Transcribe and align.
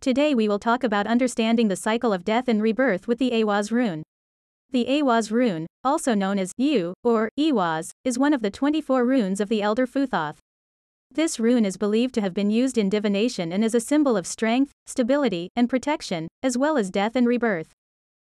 Today 0.00 0.34
we 0.34 0.48
will 0.48 0.58
talk 0.58 0.82
about 0.82 1.06
understanding 1.06 1.68
the 1.68 1.76
cycle 1.76 2.10
of 2.10 2.24
death 2.24 2.48
and 2.48 2.62
rebirth 2.62 3.06
with 3.06 3.18
the 3.18 3.32
Eiwaz 3.32 3.70
rune. 3.70 4.02
The 4.70 4.86
Eiwaz 4.86 5.30
rune, 5.30 5.66
also 5.84 6.14
known 6.14 6.38
as 6.38 6.54
Yew, 6.56 6.94
or 7.04 7.28
Eihwaz, 7.38 7.90
is 8.02 8.18
one 8.18 8.32
of 8.32 8.40
the 8.40 8.50
24 8.50 9.04
runes 9.04 9.42
of 9.42 9.50
the 9.50 9.60
Elder 9.60 9.86
Futhark. 9.86 10.36
This 11.10 11.38
rune 11.38 11.66
is 11.66 11.76
believed 11.76 12.14
to 12.14 12.22
have 12.22 12.32
been 12.32 12.50
used 12.50 12.78
in 12.78 12.88
divination 12.88 13.52
and 13.52 13.62
is 13.62 13.74
a 13.74 13.80
symbol 13.80 14.16
of 14.16 14.26
strength, 14.26 14.72
stability, 14.86 15.50
and 15.54 15.68
protection, 15.68 16.28
as 16.42 16.56
well 16.56 16.78
as 16.78 16.90
death 16.90 17.14
and 17.14 17.26
rebirth. 17.26 17.74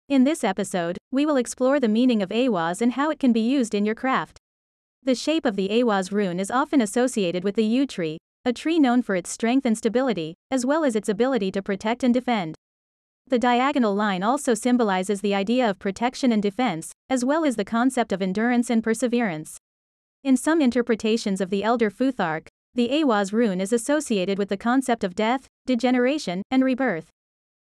In 0.07 0.23
this 0.23 0.43
episode, 0.43 0.99
we 1.11 1.25
will 1.25 1.35
explore 1.35 1.79
the 1.79 1.87
meaning 1.87 2.21
of 2.21 2.29
Eiwaz 2.29 2.79
and 2.79 2.93
how 2.93 3.09
it 3.09 3.19
can 3.19 3.33
be 3.33 3.39
used 3.39 3.73
in 3.73 3.87
your 3.87 3.95
craft. 3.95 4.37
The 5.01 5.15
shape 5.15 5.47
of 5.47 5.55
the 5.55 5.69
Eiwaz 5.69 6.11
rune 6.11 6.39
is 6.39 6.51
often 6.51 6.79
associated 6.79 7.43
with 7.43 7.55
the 7.55 7.65
yew 7.65 7.87
tree, 7.87 8.19
a 8.47 8.53
tree 8.53 8.79
known 8.79 9.01
for 9.01 9.15
its 9.15 9.31
strength 9.31 9.65
and 9.65 9.75
stability, 9.75 10.35
as 10.51 10.67
well 10.67 10.83
as 10.83 10.95
its 10.95 11.09
ability 11.09 11.51
to 11.51 11.63
protect 11.63 12.03
and 12.03 12.13
defend. 12.13 12.55
The 13.27 13.39
diagonal 13.39 13.95
line 13.95 14.21
also 14.21 14.53
symbolizes 14.53 15.21
the 15.21 15.33
idea 15.33 15.67
of 15.67 15.79
protection 15.79 16.31
and 16.31 16.43
defense, 16.43 16.91
as 17.09 17.25
well 17.25 17.43
as 17.43 17.55
the 17.55 17.65
concept 17.65 18.11
of 18.11 18.21
endurance 18.21 18.69
and 18.69 18.83
perseverance. 18.83 19.57
In 20.23 20.37
some 20.37 20.61
interpretations 20.61 21.41
of 21.41 21.49
the 21.49 21.63
Elder 21.63 21.89
Futhark, 21.89 22.47
the 22.75 22.89
Eiwaz 22.89 23.33
rune 23.33 23.59
is 23.59 23.73
associated 23.73 24.37
with 24.37 24.49
the 24.49 24.57
concept 24.57 25.03
of 25.03 25.15
death, 25.15 25.47
degeneration, 25.65 26.43
and 26.51 26.63
rebirth. 26.63 27.09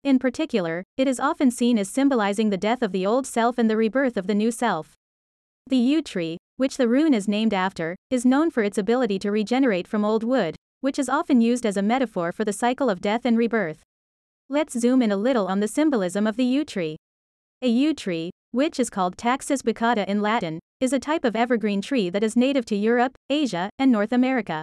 In 0.04 0.18
particular, 0.18 0.84
it 0.98 1.08
is 1.08 1.18
often 1.18 1.50
seen 1.50 1.78
as 1.78 1.88
symbolizing 1.88 2.50
the 2.50 2.58
death 2.58 2.82
of 2.82 2.92
the 2.92 3.06
old 3.06 3.26
self 3.26 3.56
and 3.56 3.70
the 3.70 3.76
rebirth 3.76 4.18
of 4.18 4.26
the 4.26 4.34
new 4.34 4.50
self. 4.50 4.92
The 5.66 5.76
yew 5.76 6.02
tree, 6.02 6.38
which 6.56 6.76
the 6.76 6.88
rune 6.88 7.14
is 7.14 7.28
named 7.28 7.54
after, 7.54 7.96
is 8.10 8.24
known 8.24 8.50
for 8.50 8.62
its 8.62 8.78
ability 8.78 9.18
to 9.20 9.30
regenerate 9.30 9.86
from 9.86 10.04
old 10.04 10.24
wood, 10.24 10.56
which 10.80 10.98
is 10.98 11.08
often 11.08 11.40
used 11.40 11.66
as 11.66 11.76
a 11.76 11.82
metaphor 11.82 12.32
for 12.32 12.44
the 12.44 12.52
cycle 12.52 12.88
of 12.88 13.00
death 13.00 13.24
and 13.24 13.36
rebirth. 13.36 13.82
Let's 14.48 14.78
zoom 14.78 15.02
in 15.02 15.12
a 15.12 15.16
little 15.16 15.46
on 15.46 15.60
the 15.60 15.68
symbolism 15.68 16.26
of 16.26 16.36
the 16.36 16.44
yew 16.44 16.64
tree. 16.64 16.96
A 17.60 17.68
yew 17.68 17.92
tree, 17.92 18.30
which 18.52 18.80
is 18.80 18.88
called 18.88 19.18
Taxus 19.18 19.62
baccata 19.62 20.08
in 20.08 20.22
Latin, 20.22 20.58
is 20.80 20.92
a 20.92 20.98
type 20.98 21.24
of 21.24 21.34
evergreen 21.34 21.82
tree 21.82 22.08
that 22.08 22.22
is 22.22 22.36
native 22.36 22.64
to 22.66 22.76
Europe, 22.76 23.16
Asia, 23.28 23.68
and 23.78 23.90
North 23.90 24.12
America. 24.12 24.62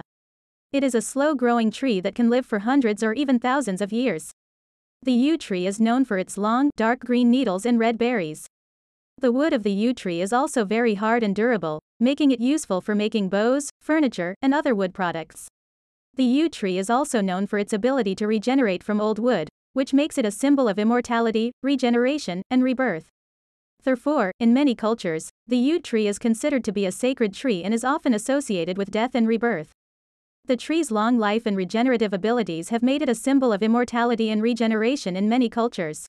It 0.72 0.82
is 0.82 0.94
a 0.94 1.02
slow 1.02 1.34
growing 1.34 1.70
tree 1.70 2.00
that 2.00 2.14
can 2.14 2.30
live 2.30 2.46
for 2.46 2.60
hundreds 2.60 3.02
or 3.02 3.12
even 3.12 3.38
thousands 3.38 3.80
of 3.80 3.92
years. 3.92 4.32
The 5.02 5.12
yew 5.12 5.38
tree 5.38 5.66
is 5.66 5.78
known 5.78 6.04
for 6.04 6.18
its 6.18 6.36
long, 6.36 6.70
dark 6.76 7.00
green 7.00 7.30
needles 7.30 7.64
and 7.66 7.78
red 7.78 7.98
berries. 7.98 8.46
The 9.18 9.32
wood 9.32 9.52
of 9.52 9.62
the 9.62 9.72
yew 9.72 9.94
tree 9.94 10.20
is 10.20 10.32
also 10.32 10.64
very 10.64 10.94
hard 10.94 11.22
and 11.22 11.34
durable, 11.34 11.80
making 12.00 12.30
it 12.30 12.40
useful 12.40 12.80
for 12.80 12.94
making 12.94 13.28
bows, 13.28 13.70
furniture, 13.80 14.34
and 14.42 14.52
other 14.52 14.74
wood 14.74 14.92
products. 14.92 15.48
The 16.16 16.24
yew 16.24 16.48
tree 16.48 16.78
is 16.78 16.88
also 16.88 17.20
known 17.20 17.46
for 17.46 17.58
its 17.58 17.74
ability 17.74 18.14
to 18.14 18.26
regenerate 18.26 18.82
from 18.82 19.02
old 19.02 19.18
wood, 19.18 19.50
which 19.74 19.92
makes 19.92 20.16
it 20.16 20.24
a 20.24 20.30
symbol 20.30 20.66
of 20.66 20.78
immortality, 20.78 21.52
regeneration, 21.62 22.40
and 22.50 22.64
rebirth. 22.64 23.08
Therefore, 23.82 24.32
in 24.40 24.54
many 24.54 24.74
cultures, 24.74 25.28
the 25.46 25.58
yew 25.58 25.78
tree 25.78 26.06
is 26.06 26.18
considered 26.18 26.64
to 26.64 26.72
be 26.72 26.86
a 26.86 26.90
sacred 26.90 27.34
tree 27.34 27.62
and 27.62 27.74
is 27.74 27.84
often 27.84 28.14
associated 28.14 28.78
with 28.78 28.90
death 28.90 29.14
and 29.14 29.28
rebirth. 29.28 29.72
The 30.46 30.56
tree's 30.56 30.90
long 30.90 31.18
life 31.18 31.44
and 31.44 31.54
regenerative 31.54 32.14
abilities 32.14 32.70
have 32.70 32.82
made 32.82 33.02
it 33.02 33.10
a 33.10 33.14
symbol 33.14 33.52
of 33.52 33.62
immortality 33.62 34.30
and 34.30 34.42
regeneration 34.42 35.16
in 35.16 35.28
many 35.28 35.50
cultures. 35.50 36.06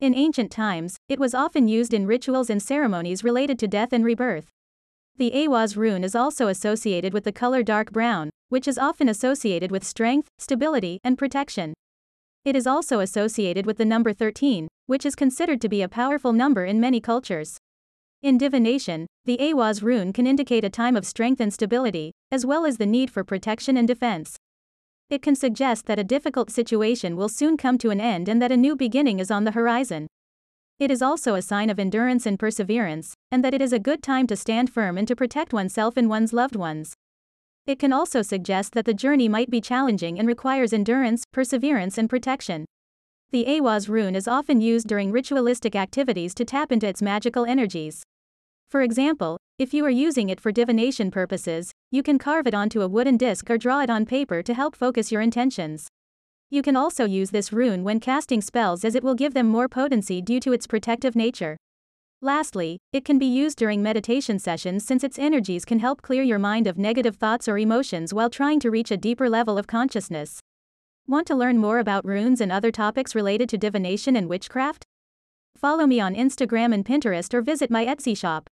In 0.00 0.16
ancient 0.16 0.50
times, 0.50 0.96
it 1.08 1.20
was 1.20 1.32
often 1.32 1.68
used 1.68 1.94
in 1.94 2.08
rituals 2.08 2.50
and 2.50 2.60
ceremonies 2.60 3.22
related 3.22 3.56
to 3.60 3.68
death 3.68 3.92
and 3.92 4.04
rebirth. 4.04 4.48
The 5.18 5.32
Eiwaz 5.32 5.76
rune 5.76 6.04
is 6.04 6.14
also 6.14 6.46
associated 6.46 7.12
with 7.12 7.24
the 7.24 7.32
color 7.32 7.64
dark 7.64 7.90
brown, 7.90 8.30
which 8.50 8.68
is 8.68 8.78
often 8.78 9.08
associated 9.08 9.72
with 9.72 9.82
strength, 9.82 10.28
stability, 10.38 11.00
and 11.02 11.18
protection. 11.18 11.74
It 12.44 12.54
is 12.54 12.68
also 12.68 13.00
associated 13.00 13.66
with 13.66 13.78
the 13.78 13.84
number 13.84 14.12
13, 14.12 14.68
which 14.86 15.04
is 15.04 15.16
considered 15.16 15.60
to 15.60 15.68
be 15.68 15.82
a 15.82 15.88
powerful 15.88 16.32
number 16.32 16.64
in 16.64 16.78
many 16.78 17.00
cultures. 17.00 17.58
In 18.22 18.38
divination, 18.38 19.08
the 19.24 19.38
Eiwaz 19.38 19.82
rune 19.82 20.12
can 20.12 20.24
indicate 20.24 20.62
a 20.62 20.70
time 20.70 20.96
of 20.96 21.04
strength 21.04 21.40
and 21.40 21.52
stability, 21.52 22.12
as 22.30 22.46
well 22.46 22.64
as 22.64 22.76
the 22.76 22.86
need 22.86 23.10
for 23.10 23.24
protection 23.24 23.76
and 23.76 23.88
defense. 23.88 24.36
It 25.10 25.20
can 25.20 25.34
suggest 25.34 25.86
that 25.86 25.98
a 25.98 26.04
difficult 26.04 26.52
situation 26.52 27.16
will 27.16 27.28
soon 27.28 27.56
come 27.56 27.76
to 27.78 27.90
an 27.90 28.00
end 28.00 28.28
and 28.28 28.40
that 28.40 28.52
a 28.52 28.56
new 28.56 28.76
beginning 28.76 29.18
is 29.18 29.32
on 29.32 29.42
the 29.42 29.50
horizon. 29.50 30.06
It 30.78 30.92
is 30.92 31.02
also 31.02 31.34
a 31.34 31.42
sign 31.42 31.70
of 31.70 31.80
endurance 31.80 32.24
and 32.24 32.38
perseverance, 32.38 33.14
and 33.32 33.44
that 33.44 33.52
it 33.52 33.60
is 33.60 33.72
a 33.72 33.80
good 33.80 34.00
time 34.00 34.28
to 34.28 34.36
stand 34.36 34.70
firm 34.70 34.96
and 34.96 35.08
to 35.08 35.16
protect 35.16 35.52
oneself 35.52 35.96
and 35.96 36.08
one's 36.08 36.32
loved 36.32 36.54
ones. 36.54 36.94
It 37.66 37.80
can 37.80 37.92
also 37.92 38.22
suggest 38.22 38.74
that 38.74 38.84
the 38.84 38.94
journey 38.94 39.28
might 39.28 39.50
be 39.50 39.60
challenging 39.60 40.20
and 40.20 40.28
requires 40.28 40.72
endurance, 40.72 41.24
perseverance, 41.32 41.98
and 41.98 42.08
protection. 42.08 42.64
The 43.32 43.44
Eiwaz 43.46 43.88
rune 43.88 44.14
is 44.14 44.28
often 44.28 44.60
used 44.60 44.86
during 44.86 45.10
ritualistic 45.10 45.74
activities 45.74 46.32
to 46.34 46.44
tap 46.44 46.70
into 46.70 46.86
its 46.86 47.02
magical 47.02 47.44
energies. 47.44 48.04
For 48.70 48.80
example, 48.80 49.36
if 49.58 49.74
you 49.74 49.84
are 49.84 49.90
using 49.90 50.28
it 50.28 50.40
for 50.40 50.52
divination 50.52 51.10
purposes, 51.10 51.72
you 51.90 52.04
can 52.04 52.18
carve 52.18 52.46
it 52.46 52.54
onto 52.54 52.82
a 52.82 52.88
wooden 52.88 53.16
disc 53.16 53.50
or 53.50 53.58
draw 53.58 53.80
it 53.80 53.90
on 53.90 54.06
paper 54.06 54.44
to 54.44 54.54
help 54.54 54.76
focus 54.76 55.10
your 55.10 55.22
intentions. 55.22 55.88
You 56.50 56.62
can 56.62 56.76
also 56.76 57.04
use 57.04 57.30
this 57.30 57.52
rune 57.52 57.84
when 57.84 58.00
casting 58.00 58.40
spells 58.40 58.82
as 58.82 58.94
it 58.94 59.04
will 59.04 59.14
give 59.14 59.34
them 59.34 59.48
more 59.48 59.68
potency 59.68 60.22
due 60.22 60.40
to 60.40 60.52
its 60.52 60.66
protective 60.66 61.14
nature. 61.14 61.58
Lastly, 62.22 62.78
it 62.90 63.04
can 63.04 63.18
be 63.18 63.26
used 63.26 63.58
during 63.58 63.82
meditation 63.82 64.38
sessions 64.38 64.84
since 64.84 65.04
its 65.04 65.18
energies 65.18 65.66
can 65.66 65.78
help 65.78 66.00
clear 66.00 66.22
your 66.22 66.38
mind 66.38 66.66
of 66.66 66.78
negative 66.78 67.16
thoughts 67.16 67.48
or 67.48 67.58
emotions 67.58 68.14
while 68.14 68.30
trying 68.30 68.60
to 68.60 68.70
reach 68.70 68.90
a 68.90 68.96
deeper 68.96 69.28
level 69.28 69.58
of 69.58 69.66
consciousness. 69.66 70.40
Want 71.06 71.26
to 71.26 71.34
learn 71.34 71.58
more 71.58 71.78
about 71.78 72.04
runes 72.06 72.40
and 72.40 72.50
other 72.50 72.70
topics 72.70 73.14
related 73.14 73.48
to 73.50 73.58
divination 73.58 74.16
and 74.16 74.28
witchcraft? 74.28 74.84
Follow 75.54 75.86
me 75.86 76.00
on 76.00 76.14
Instagram 76.14 76.72
and 76.72 76.84
Pinterest 76.84 77.34
or 77.34 77.42
visit 77.42 77.70
my 77.70 77.84
Etsy 77.84 78.16
shop. 78.16 78.48